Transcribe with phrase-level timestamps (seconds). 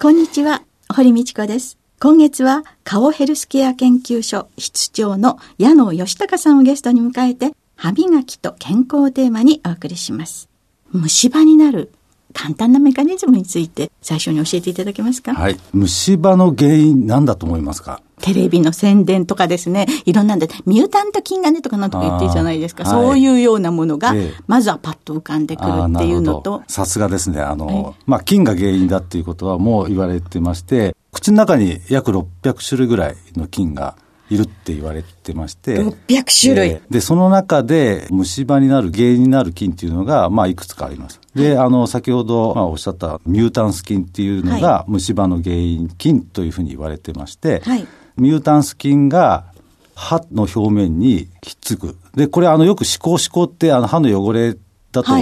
[0.00, 1.76] こんにちは、堀道子です。
[2.00, 10.48] 今月は、顔ヘルスケア研究所室長の矢野義隆さんをゲストに迎えて、歯磨きと健康をテーマにお送りします。
[10.92, 11.92] 虫歯になる
[12.40, 15.34] 簡単なメカニズムについて最初に教えていただけますか？
[15.34, 15.58] はい。
[15.72, 18.00] 虫歯の原因何だと思いますか？
[18.20, 22.84] テレビの宣伝とかですね、いろんなんで、ミュータント菌がねとかなんとか言ってるじゃないですか。
[22.86, 24.14] そういうようなものが、
[24.46, 26.62] まずはパッと浮かんでくるっていうのと。
[26.68, 27.40] さすがですね。
[27.40, 33.96] あの、はい、まあ、菌が原因だっていうことはもう言われてまして、口の中に約600種類ぐらいの菌が
[34.30, 35.80] いるって言われてまして。
[35.80, 41.20] 600種類、えー、で、その中で虫歯になる原因になる菌っていうのが、まあ、いくつかあります。
[41.34, 49.46] で、あの、先ほど、まあ、おっしゃったミュータンス菌っていうのが、虫歯の原因菌というふうに言われてまして、はい、ミュータンス菌が
[49.94, 51.96] 歯の表面にひっつく。
[52.14, 54.54] で、これ、あの、よく歯垢歯垢って、あの、歯の汚れ
[54.92, 55.12] だと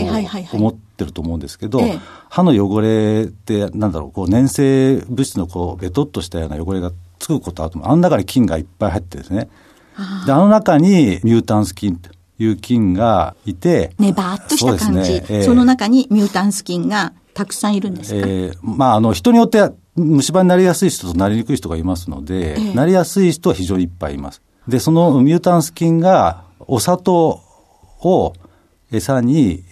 [0.53, 1.81] 思ってると思うんですけど、
[2.29, 9.49] 歯の汚れって、なんだろう、こう、粘性物質のこう、ベトっとしたような汚れがつくことあとあの中に菌がいっぱい入ってですね。
[10.27, 13.95] で、あの中にミュータンス菌という菌がいて。
[13.99, 15.17] ねばーっとした感じ。
[15.17, 18.19] そ,、ねえー、その中にミュータンス菌がたくさんいるんですか？
[18.19, 24.43] えー、まあ、あの、人によって虫歯になりやすい人となりにくい人がいますので、えー、なりやすい人は非常にいっぱいいます。
[24.69, 27.41] で、そのミュータンス菌がお砂糖
[28.03, 28.35] を
[28.93, 29.65] 餌に、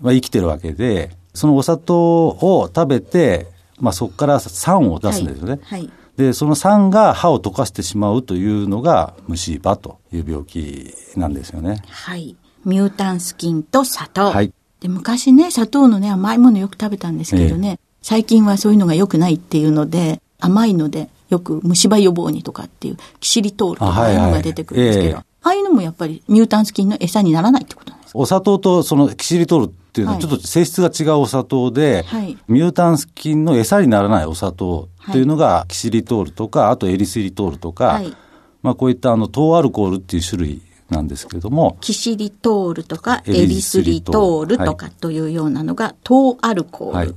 [0.00, 3.48] まあ、生きてるわけで、そのお砂糖を食べて、
[3.80, 5.60] まあ、そこから酸を出すんですよね。
[5.64, 5.90] はい、はい
[6.22, 11.82] で、その酸が歯を溶かしてしまうというのが虫歯という病気なんですよね。
[11.88, 12.36] はい。
[12.64, 14.30] ミュータンス菌と砂糖。
[14.30, 14.52] はい。
[14.80, 38.16] で、昔ね、砂糖のね、甘いものよく食べたんですけどね、えー、最近はそういうのが良くないっていうので、甘いので、よく虫歯予防にとかっていう、キシリトールとかいうのが出てくるんですけど、ああいうのもやっぱりミュータンス菌の餌にならないってことなんですかお砂糖とそのキシリトールっていうのはちょっと性質が違うお砂糖で、はい、ミュータンス菌の餌にならないお砂糖というのがキシリトールとか、あとエリスリトールとか、はい、
[38.62, 41.76] まあこういったあの糖アルコールっていう種類なんですけれども。
[41.80, 46.96] キシリトールとかエリスリトールとかというようなのが糖アルコール。
[46.96, 47.14] はい、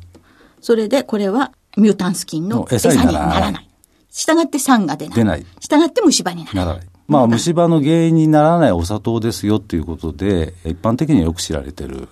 [0.61, 3.69] それでこれはミュータンス菌の餌にならない。
[4.09, 5.15] したがって酸が出ない。
[5.15, 5.45] 出ない。
[5.59, 6.87] したがって虫歯にならない。
[7.07, 12.07] まあ、虫歯の原因にならないお砂糖ですよということで、一般的にはよく知られてる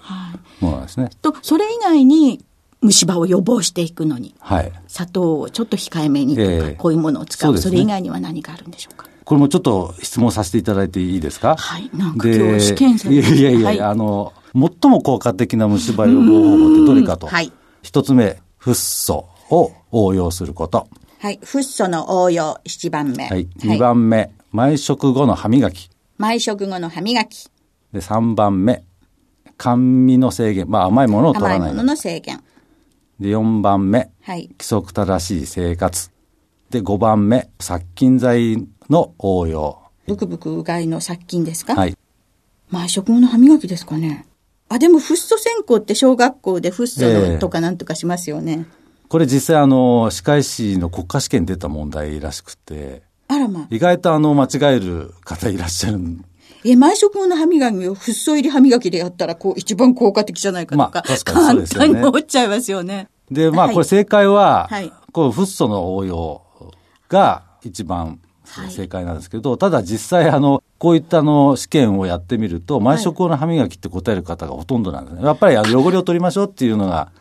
[0.60, 1.06] ものですね。
[1.06, 2.46] はい、と、それ以外に
[2.82, 9.08] 虫歯を予防していくのに、はい、砂糖をちょっと控えめにとか、えー、こういうものを使うそ、ね,、れ以外には何かあるんでしょうか？
[9.24, 11.56] これもちょっと質問させていただいていいですか？
[11.56, 11.90] はい。
[11.94, 17.28] なんか今日試験生いやいやいや、はい、あの、最も効果的な虫歯予防方法ってどれかと。
[17.28, 17.52] はい。
[17.82, 20.88] 一つ目、フッ素を応用すること。
[21.20, 21.40] はい。
[21.42, 23.28] フッ素の応用、一番目。
[23.28, 23.48] はい。
[23.64, 25.90] 二番目、毎食後の歯磨き。
[26.20, 27.50] 毎食後の歯磨き。
[27.92, 28.84] で、3番目、
[29.58, 30.70] 甘味の制限。
[30.70, 31.58] まあ甘いものを取らない。
[31.58, 32.40] 甘いものの制限。
[33.20, 36.12] で、4番目、はい、規則正しい生活。
[36.70, 39.80] で、5番目、殺菌剤の応用。
[40.06, 41.74] ブクブクうがいの殺菌ですか？
[41.74, 41.98] はい。
[42.70, 44.28] 毎食後の歯磨きですかね。
[44.70, 48.52] あ、でもフッ素専攻って小学校でフッ素のとかなんとかしますよね。
[48.52, 53.02] えー、これ実際あの、歯科医師の国家試験出た問題らしくて。
[53.34, 53.68] あらまあ。
[53.70, 56.00] 意外とあの、間違える方いらっしゃる
[56.66, 61.88] え、毎食後の歯磨きをフッ素入り歯磨きでやったら、こう、一番効果的じゃないかとか、まあ、確かにそうですよね。
[61.88, 63.10] 簡単に思っちゃいますよね。
[63.30, 66.42] で、まあ、これ正解は、はい、こう、フッ素の応用
[67.10, 68.20] が一番
[68.70, 75.24] 正解なんですけど、はい、ただ実際、あの、こういったの試験をやってみると、毎食後の歯磨きって答える方がほとんどなんですね。
[75.24, 77.12] やっぱりあの汚れを取りましょうっていうのが。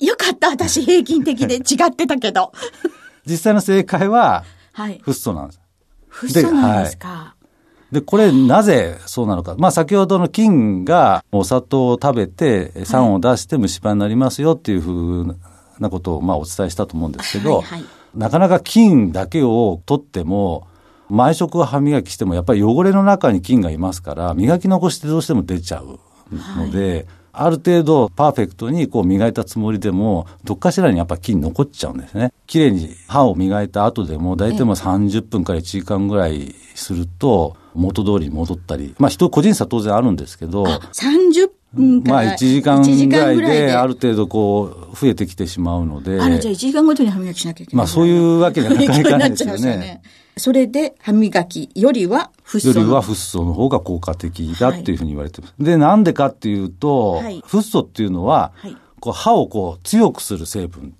[0.00, 2.52] よかった、私平均的で違ってたけど。
[3.26, 4.53] 実際の正解は、はい。
[4.74, 5.60] フッ素なんです。
[6.08, 7.08] フッ素なんですか。
[7.08, 7.44] はい
[7.92, 9.54] で、これなぜそうなのか。
[9.56, 15.36] まあ先ほどの菌がお砂糖を食べて酸を出して虫歯になりますよっていうふう
[15.78, 17.84] なことをまあお伝えしたと思うんですけど、はいはい、
[18.16, 20.66] なかなか菌だけを取っても、
[21.08, 26.00] 毎食歯磨きしてもやっぱり汚れの中に菌がいますから、磨き残してどうしても出ちゃう
[26.32, 27.06] ので、はい
[27.36, 32.32] ある程度パーフェクトにこう磨いたつもりでも、どっかしらにやっぱ菌残っちゃうんですね。
[32.46, 46.20] 綺麗に歯を磨いた後でも、大体も30分から1時間ぐらいすると、元通りに戻ったり、まあ人個人差当然あるんですけど、30分まあ1時間ぐらいである程度こう増えてきてしまうので。
[46.20, 47.78] あら、じゃあ1時間ごとに歯磨きしなきゃいけない。
[47.78, 50.02] まあそういうわけにはなかなかないですよね。
[50.36, 52.78] それで歯磨きよりはフッ素。
[52.78, 55.54] よりはフッ素の方が効果的だっていうふうに言われてます。
[55.56, 60.94] はい、で、なんでかっていうと、はい、フッ素っていうのは、はい、こう歯をこう強くする成分。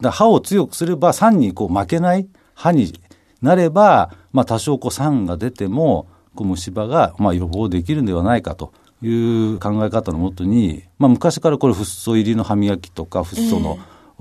[0.00, 2.92] だ歯を強くすれば酸にこう負けない歯に
[3.42, 8.72] なれば、まあ多少こう酸が出ても、こう虫歯がまあ予防できるんではないかと
[9.02, 13.78] いう考え方のもとに、まあ昔からこれフッ素入りの歯磨きとか、フッ素の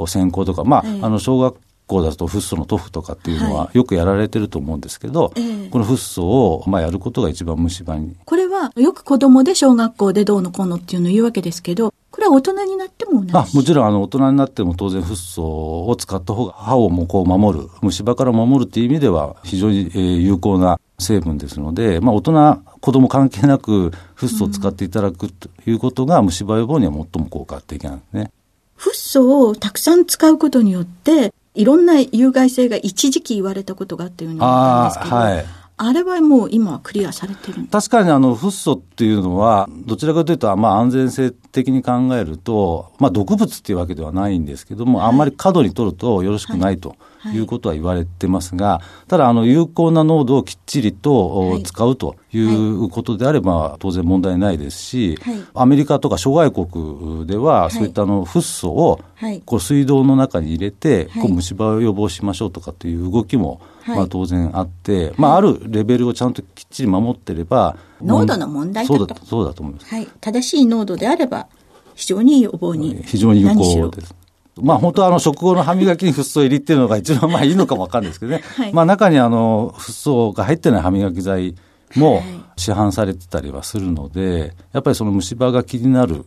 [0.07, 8.15] 線香とか、えー、まあ、あの小学校だとフッ素の塗布とかっていうのはよくやられてると思うんですけど、はい、このフッ素をまあやることが一番虫歯に。
[8.25, 15.43] これはよく子供で小学校でどうのこうのっていうのを言うわけですけど、これは大人になってもあもちろんあの大人になっても当然フッ素
[15.87, 28.31] を使った方が歯をもこう守る、虫歯から守るっていう意味では非常に有効な成分ですので、まあ大人、子供関係なくフッ素を使っていただくということが虫歯予防には最も効果的なんですね。
[28.75, 35.45] フッ素をたくさん使うことによって、いろんな有害性が一時期言われたことがあったように思ったんですけど、はい、
[35.77, 46.89] あれはもう今はクリアされてる確かにあのフッ素っていうのは、どちらかというと、まあ安全性的に考えると、まあ毒物っていうわけではないんですけども、はい、あんまり過度に取るとよろしくないと。
[46.89, 46.97] はい
[47.33, 55.17] いうことは言われてますが、ただ、あの、有効な濃度をきっちりと使うということであれば、当然問題ないですし、
[55.53, 58.99] アメリカとか諸外国では、そういったあの、フッ素を、
[59.45, 69.15] こう水道の中に入れて、こう虫歯を予防しましょうとかっていう動きも、まあ当然あって、まああるレベルをちゃんときっちり守ってれば、濃度の問題だと。
[69.25, 69.87] そうだと思います。
[69.87, 70.07] はい。
[70.21, 71.47] 正しい濃度であれば、
[71.95, 73.01] 非常に予防に。
[73.05, 74.15] 非常に有効です。
[74.61, 78.41] まあ本当はあの食後の歯磨きにフッ素入りっていうのが一番まあいいのかもわかんないですけどね。
[78.55, 81.55] はい、まあ中にあのフッ素が入ってない歯磨き剤
[81.95, 82.23] も
[82.55, 86.25] 市販されてたりはするので、やっぱりその虫歯が気になる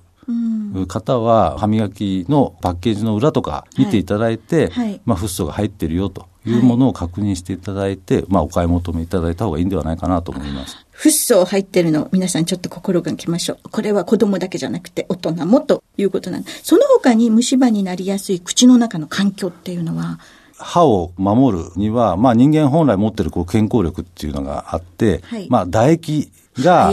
[0.87, 10.77] 方は歯磨きのパッケージの裏とか見ていただいて、はいはい、まあフッ素が入ってるよというものを確認していただいて、まあお買い求めいただいた方がいいんではないかなと思います。
[10.99, 13.69] フッ素入ってるの、皆さんちょっと心がけましょう。
[13.71, 16.65] これは子供だけじゃなくて大人もということなんです。
[16.65, 20.19] その他に虫歯になりやすい口の中の環境っていうのは、
[20.57, 26.93] 歯を守るには、まあ人間本来持ってるこう健康力っていうのがあって、はい、まあ唾液が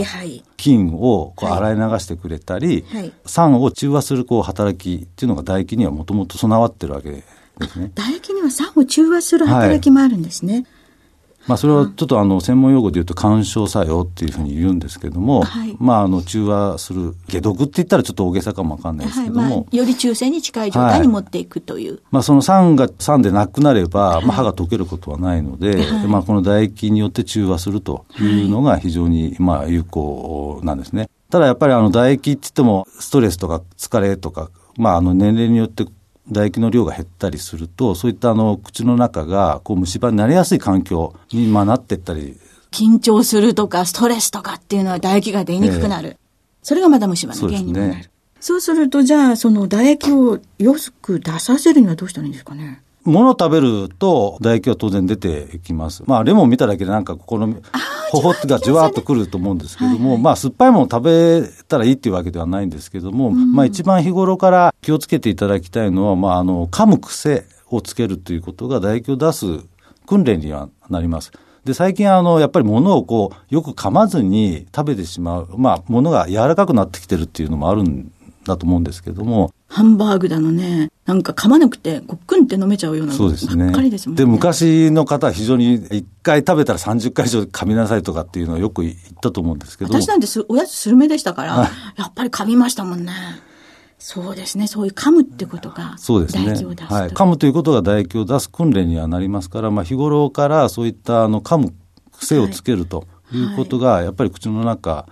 [0.56, 7.22] 菌をこう洗い流してくれたり、はいはい、酸を中和するこう働きっていうのが唾液にはもともと備わってるわけで
[7.68, 7.90] すね。
[7.96, 10.64] 唾液には酸を中和する働きもあるんですね。
[11.46, 19.50] まあ、それはちょっとあの専門用語で言うと干渉作用っていうふうに言うんですけども、はい、まあ、あの中和する解毒って言ったらちょっと大げさかもわかんないですけども、はい。
[19.50, 25.76] まあ、より中性に近い状態に持っていくという、はい、まあ、その酸が酸でなくなれば、まあ、歯が溶けることはないので、
[26.08, 31.08] まあ、この唾液によって中和するというのが非常にまあ有効なんですね。
[31.30, 35.84] ただやっぱりあの唾液って言ってもストレスとか疲れとか、まあ、あの年齢によって
[36.28, 42.36] 唾液の量が減ったりすると、そういったあの口の中がこう虫歯になりやすい環境にまあなっていったり。
[42.70, 46.08] 緊張するとかストレスとかっていうのは唾液が出にくくなる。
[46.08, 46.16] えー、
[46.62, 47.86] それがまだ虫歯の原因になる。
[47.86, 52.82] そうね、そうすると、じゃあ、その唾液をよく出させるにはどうしたらいいんですかね？
[53.06, 56.02] 物を食べると唾液は当然出てきます。
[56.06, 57.54] まあレモン見ただけでなんかここの
[58.10, 69.46] 頬がじわっとくると思うんですけども、はいはい、まあ酸っぱいものを食べたらいいっていうわけではないんですけども、うん、まあ一番日頃から気をつけていただきたいのは、まああの噛む癖をつけるということが唾液を出す
[70.06, 71.32] 訓練にはなります。
[71.64, 78.12] で、最近あの、やっぱり物をこう、よく噛まずに食べてしまう、まあ、物が柔らかくなってきてるっていうのもあるん
[78.44, 79.52] だと思うんですけども。
[79.68, 83.66] ハンバーグだのね、なんか噛まなくて、ごっくんって飲めちゃうようなそうですね。
[83.66, 84.24] ばっかりですもんね。
[84.24, 89.92] で、昔の方は非常に、一回食べたら30回以上噛みなさいとかっていうのをよく言ったと思うんですけど。
[89.92, 91.56] 私なんてすおやつスルメでしたから、
[91.96, 93.12] やっぱり噛みましたもんね。
[93.98, 94.66] そうですね。
[94.66, 96.44] そういう噛むってことが、そうですね。
[96.44, 97.10] はい。
[97.10, 101.74] 噛むということが唾液を出す訓練にはなりますから、まあ日頃からそういったあの噛む
[102.18, 105.06] 癖をつけるということが、やっぱり口の中、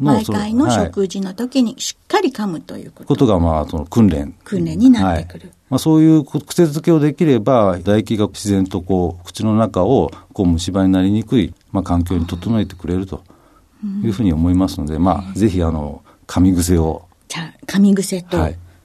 [0.00, 3.08] 毎回の食事の時にしっかり噛むということ。
[3.08, 4.34] ことが、まあ、その訓練。
[4.44, 5.52] 訓練になってくる。
[5.68, 13.22] まあ、そういう癖づけをできれば、唾液が自然とこう口の中をこう虫歯になりにくい、まあ、環境に整えてくれると
[14.02, 17.02] いうふうに思いますので、まあ、ぜひあの噛み癖を。
[17.28, 18.38] じゃあ、噛み癖と、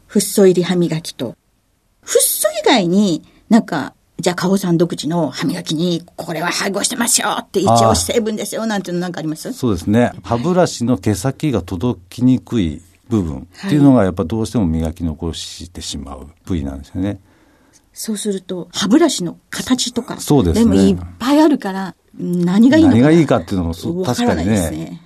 [0.06, 1.36] フッ素入り歯磨きと、
[2.02, 3.95] フッ素以外になんか
[4.26, 9.54] じゃあ、カさん独自の歯磨きに、これは配合してますよって一応成分ですよなんていうのなんかあります？
[9.54, 10.14] そうですね。
[10.24, 17.20] 歯ブラシの毛先が届きにくい部分っていうのがやっぱどうしても磨き残してしまう部位なんですよね。
[17.94, 20.72] そうすると、歯ブラシの形とか、そうですね。
[20.72, 24.72] でもいっぱいあるから、何がいいのか何がいいかっていうのも確かにね。
[24.72, 25.02] ね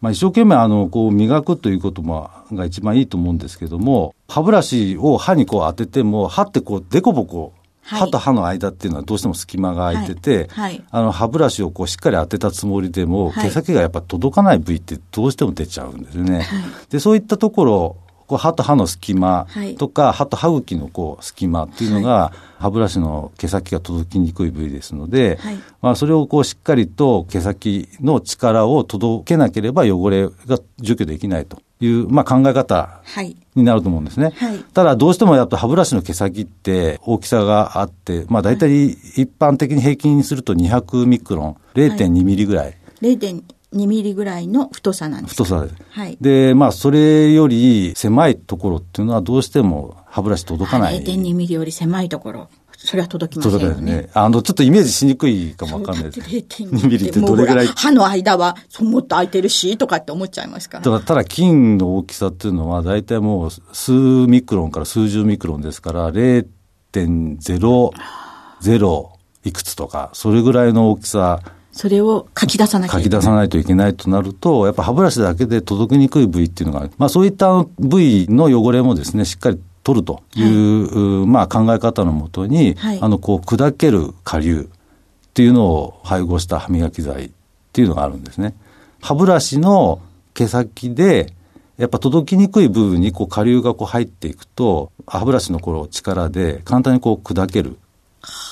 [0.00, 10.70] まあ、一生懸命あのこう磨くということもが一番いいと思うんですけども歯ブラシを歯にこう当てても歯ってこうデコボコ歯と歯の間っていうのはどうしても隙間が空いてて、はい。
[10.70, 16.46] はい、あの歯ブラシをこうしっかり当てたつもりでも、毛先がやっぱ届かない部位ってどうしても出ちゃうんですよね。
[16.90, 17.96] でそういったところ
[18.30, 25.40] こう歯と歯の隙間とか、歯と歯茎のこう隙間っていうのが、歯ブラシの毛先が届きにくい部位ですので、
[25.82, 33.02] まあ、それをこうしっかりと毛先の力を届けなければ汚れが除去できないという、まあ、考え方
[33.54, 34.32] になると思うんですね。
[34.36, 42.64] はい、ただ、どうしてもやっぱ歯ブラシの毛先って大きさがあって、まあ、大体一般的に平均にすると200ミクロン、0.2ミリぐらい。
[42.64, 42.76] はい
[43.72, 45.76] 2ミリぐらいの太さなんです太さです。
[45.90, 46.18] はい。
[46.20, 51.02] で、まあ、それより狭いところっていうのはどうしても歯ブラシ届かない。
[51.02, 52.48] 0.2ミリより狭いところ。
[52.82, 53.92] それは届きませんよね。
[53.92, 54.08] ね。
[54.14, 56.20] あの、ちょっとイメージしにくいかもわかんないです。
[56.20, 61.00] 0.2ミリって どれぐらい歯の間はもっと空いてるし、とかって思っちゃいますから。
[61.00, 69.06] ただ、菌の大きさっていうのは、大体もう数ミクロンから数十ミクロンですから、0.00
[69.44, 71.40] いくつとか、それぐらいの大きさ
[71.72, 87.30] それを書き出さなきゃ書き出さないといけないとなると、やっぱ歯ブラシだけで届きにくい部位っていうのが、まあそういった部位の汚れもですね、しっかり取るという、はい、まあ考え方のもとに、はい、あの、こう砕ける下流っていうのを配合した歯磨き剤っ
[87.72, 88.54] ていうのがあるんですね。
[89.00, 90.00] 歯ブラシの
[90.34, 91.32] 毛先で、
[91.78, 97.78] やっぱ届きにくい部分にこう下流がこう入っていくと、歯ブラシのこの力で簡単にこう砕ける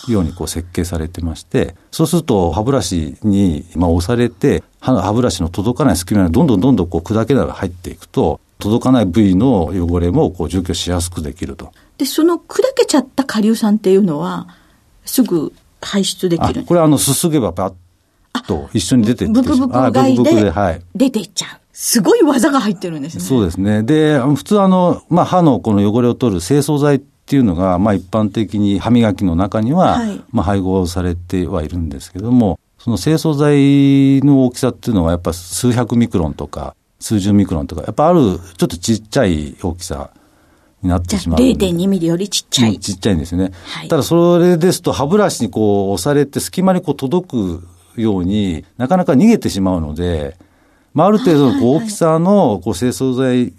[0.08, 11.72] ようにこう設計されてまして、そうすると歯ブラシにまあ押されて、歯ブラシの届かない隙間にどんどんどんどんこう砕けながら入っていくと、届かない部位の汚れもこう除去しやすくできると。
[11.96, 14.48] で、その砕けちゃった顆粒酸っていうのは、
[15.04, 17.72] すぐ排出できるこれはあの、すすげばパ
[18.34, 20.52] ッと一緒に出ていってブクブク外で
[20.94, 21.60] 出ていっちゃう。
[21.72, 23.22] すごい技が入ってるんですね。
[23.22, 23.84] そうですね。
[23.84, 38.20] で、普通あの、まあ、歯のこの汚れを取る清掃剤っていうのが、まあ、一般的に歯磨きの中には、はい、まあ、配合されてはいるんですけども、その清掃剤の大きさっていうのはやっぱ数百ミクロンとか数十ミクロンとか、やっぱある
[38.56, 40.10] ちょっとちっちゃい大きさ
[40.82, 41.38] になってしまう。
[41.38, 42.78] 0.2ミリよりちっちゃい。
[42.78, 43.52] ちっちゃいんですね。
[43.64, 50.36] はい、ただそれですと歯ブラシにこう押されて隙間にこう届くようになかなか逃げてしまうので、
[50.94, 53.52] まあ、ある程度のこう大きさのこう清掃剤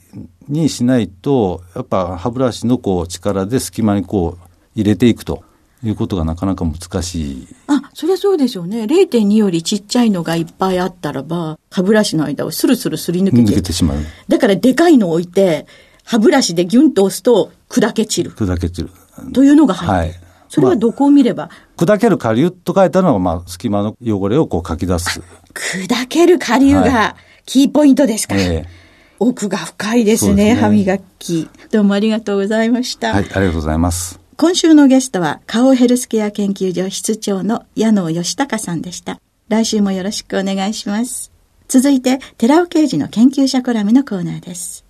[0.47, 5.43] にしないと、やっぱ歯ブラシのこう力で隙間にこう入れていくと。
[5.83, 7.47] いうことがなかなか難しい。
[7.67, 8.83] あ、そりゃそうでしょうね。
[8.83, 13.41] 0.2よりちっちゃいのがいっぱいあったらば、歯ブラシの間をスルスルすり抜けて。
[13.43, 13.97] 抜けてしまう。
[14.27, 15.67] だからでかいのを置いて、
[16.03, 18.31] 歯ブラシでギュンと押すと砕け散る。
[18.31, 18.89] 砕け散る。
[19.33, 19.93] というのが入る。
[19.93, 20.19] はい。
[20.49, 25.21] それはどこを見れば、まあ、砕ける下流と書いたのは、まあ、隙間の汚れをこう書き出す。
[25.53, 28.35] 砕ける下流がキーポイントですか。
[28.35, 28.79] はいえー
[29.19, 31.49] 奥が深いですね、すね歯磨き。
[31.71, 33.11] どうもありがとうございました。
[33.13, 34.28] はい、ありがとうございます。
[34.41, 39.19] 今週のゲストは、顔ヘルスケア研究所室長の矢野義隆さんでした。
[39.49, 41.29] 来週もよろしくお願いします。
[41.67, 44.85] 続いて、寺尾刑事の研究者コラムのコーナーです。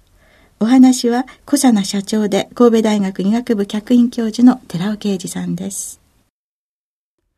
[0.60, 6.00] お話は、小佐奈社長で神戸大学医学部客員教授の寺尾啓二さんです。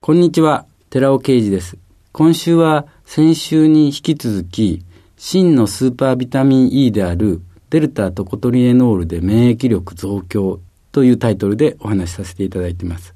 [0.02, 1.78] こんにちは、寺尾啓二です。
[2.12, 4.84] 今週は先週に引き続き、
[5.16, 7.40] 真のスーパービタミン E である
[7.70, 10.60] デルタトコトリエノールで免疫力増強
[10.92, 13.14] というタイトルでお話しさせていただいています。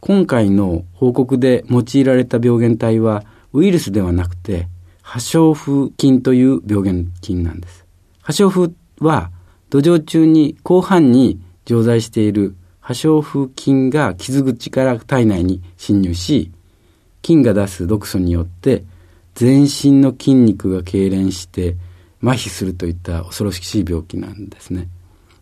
[0.00, 4.68] 今回の報告で用いられた病原体はウイルスではなくて
[5.02, 7.84] 破傷風菌という病原菌なんです。
[8.20, 9.30] 破傷風は
[9.70, 16.52] 土壌中に広範に常在している破傷風菌が傷口から体内に侵入し、
[17.22, 18.84] 菌が出す毒素によって
[19.34, 21.76] 全身の筋肉が痙攣して
[22.22, 24.88] 麻痺するといった恐ろしい病気なんですね。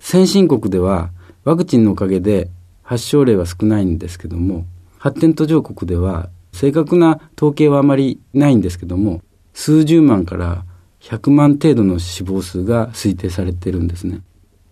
[0.00, 1.10] 先進国では
[1.46, 2.50] ワクチンのおかげで
[2.82, 4.66] 発症例は少ないんですけども、
[4.98, 9.22] 発展途上国では正確な統計はあまりないんですけども、
[9.54, 10.64] 数十万から
[11.02, 14.22] 100万程度の死亡数が推定されてるんですね。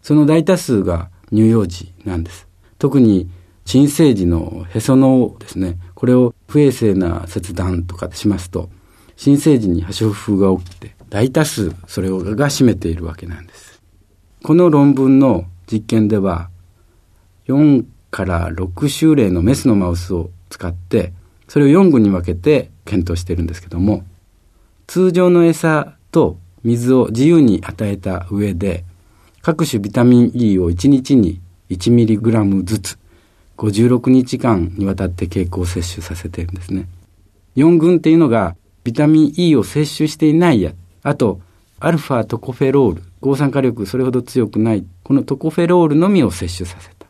[0.03, 2.49] その大多数が乳幼児なんです。
[2.79, 3.31] 特に
[3.65, 8.69] 新生児のへその緒ですね、これを不衛生な切断とかしますと、
[9.15, 13.81] 新生児に破傷風が起きて、大多数それが占めているわけなんです。
[14.43, 16.51] この論文の実験では、
[17.47, 21.13] 4から6週例のメスのマウスを使って、
[21.49, 24.05] それを4群に分けて検討しているんですけども、
[24.87, 28.85] 通常の餌と水を自由に与えた上で、
[29.43, 32.99] 各種ビタミン E を1日に 1mg ずつ
[33.57, 36.89] 56日間にわたって経口摂取させてるんですね。
[37.57, 40.73] 4群っていうのがビタミン E を摂取していないや、
[41.03, 41.41] あと
[41.81, 47.04] アルファトコフェロール、抗酸化力それほど強くない、このトコフェロールのみを摂取させた。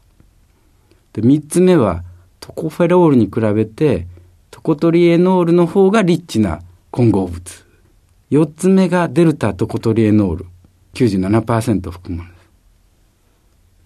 [1.14, 2.04] で、3つ目は
[2.40, 4.06] トコフェロールに比べて
[4.50, 7.66] トコトリエノールの方がリッチな混合物。
[8.30, 10.46] 4つ目がデルタトコトリエノール、
[10.94, 12.34] 97%含むです。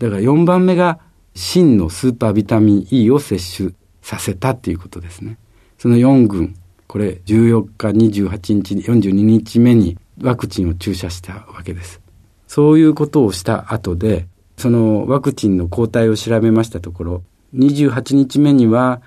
[0.00, 1.00] だから4番目が
[1.35, 5.38] 真のスーパービタミン E を摂取させたっていうことですね。
[5.78, 6.54] その4群、
[6.87, 12.00] これ14日、28日、42日目にワクチンを注射したわけです。
[12.47, 14.26] そういうことをした後で、
[14.58, 17.22] そのワクチンの抗体を調べましたところ、
[17.54, 19.00] 28日目には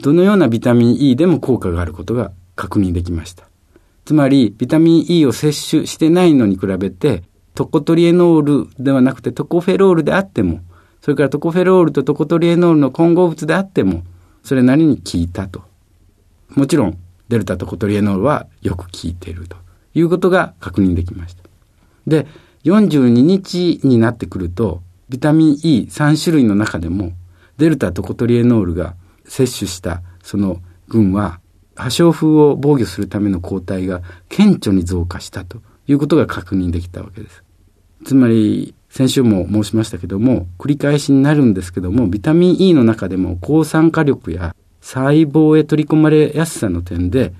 [0.00, 3.44] どのようなビタミン E でも効果があることが確認できました。
[4.04, 10.60] つまり、ビタミン E を摂取してないのに比べて、トコトリエノールではなくてトコフェロールであっても、
[11.00, 14.02] それからトコフェロールとトコトリエノールの混合物であっても、
[14.42, 15.62] それなりに効いたと。
[16.50, 19.56] もちろん、デルタトコトリエノールはよく効いていると
[19.94, 21.42] いうことが確認できました。
[22.06, 22.26] で、
[22.64, 27.12] 42日になってくると、ビタミン E3 種類の中でも、
[27.58, 28.94] デルタトコトリエノールが
[29.24, 31.40] 摂取したその群は、
[31.74, 37.42] 破傷風を防御するための抗体が顕著に増加したということが確認できたわけです。
[38.04, 47.32] つまり、先週も申しましたけども、繰り返しになるんですけども、ビタミン E の中でも抗酸化力や細胞へ取り込まれやすさの点で、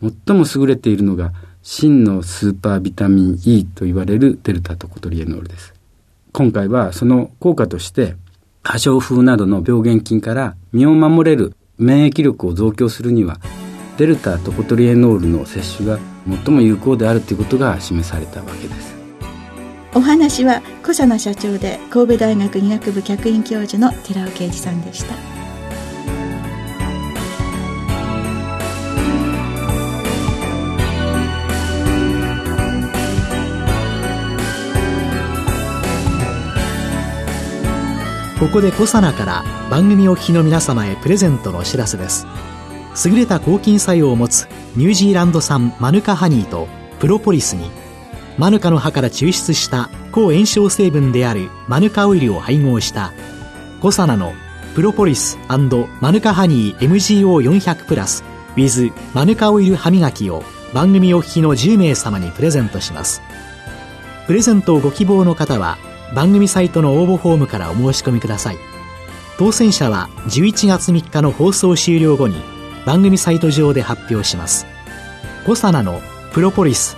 [0.00, 5.75] 最も優れているのが、真のスーパービタミン E と言われるデルタトコトリエノールです。
[6.36, 8.14] 今回はその効果として、
[8.62, 13.38] 破傷風などの病原菌から身を守れる免疫力を増強するには、
[13.96, 18.94] デルタトコトリエノールの摂取が最も有効であるということが示されたわけです。
[19.94, 25.35] お話は小佐野社長で神戸大学医学部客員教授の寺尾啓二さんでした
[38.38, 42.26] ここで小佐奈から番組お聞きの皆様へプレゼントのお知らせです。
[43.06, 44.46] 優れた抗菌作用を持つ
[44.76, 46.68] ニュージーランド産マヌカハニーと
[47.00, 47.70] プロポリスに
[48.36, 53.14] マヌカの葉から抽出した抗炎症成分であるマヌカオイルを配合した
[53.80, 54.34] コサナの
[54.74, 58.22] プロポリスマヌカハニー MGO400 プラス
[58.54, 60.42] with マヌカオイル歯磨きを
[60.74, 63.22] 番組お聞きの10名様にプレゼントします。
[64.26, 65.78] プレゼントをご希望の方は
[66.14, 68.58] 番組サイトの応募フォームからお申し込みください。
[69.38, 72.36] 当選者は11月3日の放送終了後に
[72.86, 74.66] 番組サイト上で発表します。
[75.44, 76.00] コサナの
[76.32, 76.96] プロポリス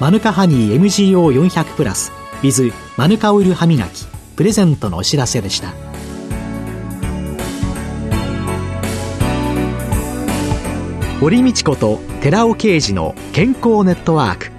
[0.00, 4.06] マヌカハニー MGO400 プラス with マヌカオイル歯磨き
[4.36, 5.72] プレゼントのお知らせでした。
[11.20, 14.50] 堀道子と寺尾啓二の健康ネットワーク。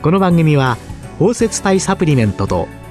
[0.00, 0.78] この番組は
[1.18, 2.68] 包摂体サプリメントと